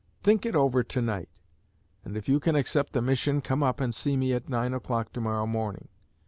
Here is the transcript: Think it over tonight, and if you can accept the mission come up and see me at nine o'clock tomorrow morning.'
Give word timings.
Think 0.23 0.47
it 0.47 0.55
over 0.55 0.81
tonight, 0.81 1.29
and 2.03 2.17
if 2.17 2.27
you 2.27 2.39
can 2.39 2.55
accept 2.55 2.93
the 2.93 3.03
mission 3.03 3.39
come 3.39 3.61
up 3.61 3.79
and 3.79 3.93
see 3.93 4.17
me 4.17 4.33
at 4.33 4.49
nine 4.49 4.73
o'clock 4.73 5.13
tomorrow 5.13 5.45
morning.' 5.45 5.89